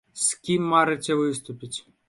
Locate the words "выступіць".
1.21-1.75